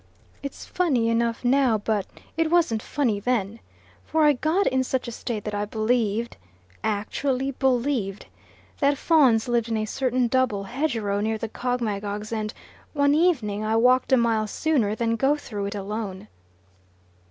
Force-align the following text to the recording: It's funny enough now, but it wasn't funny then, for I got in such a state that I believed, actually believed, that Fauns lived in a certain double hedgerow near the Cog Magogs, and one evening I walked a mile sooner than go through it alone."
It's 0.41 0.65
funny 0.65 1.09
enough 1.09 1.45
now, 1.45 1.77
but 1.77 2.07
it 2.35 2.49
wasn't 2.49 2.81
funny 2.81 3.19
then, 3.19 3.59
for 4.03 4.23
I 4.25 4.33
got 4.33 4.65
in 4.65 4.83
such 4.83 5.07
a 5.07 5.11
state 5.11 5.43
that 5.43 5.53
I 5.53 5.65
believed, 5.65 6.37
actually 6.83 7.51
believed, 7.51 8.25
that 8.79 8.97
Fauns 8.97 9.47
lived 9.47 9.69
in 9.69 9.77
a 9.77 9.85
certain 9.85 10.27
double 10.27 10.63
hedgerow 10.63 11.19
near 11.21 11.37
the 11.37 11.49
Cog 11.49 11.81
Magogs, 11.81 12.31
and 12.33 12.51
one 12.93 13.13
evening 13.13 13.63
I 13.63 13.75
walked 13.75 14.11
a 14.11 14.17
mile 14.17 14.47
sooner 14.47 14.95
than 14.95 15.17
go 15.17 15.35
through 15.35 15.67
it 15.67 15.75
alone." 15.75 16.29